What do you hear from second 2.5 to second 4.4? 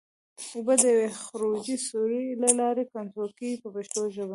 لارې کنټرول کېږي په پښتو ژبه.